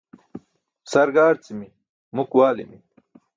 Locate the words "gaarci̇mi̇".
1.15-1.67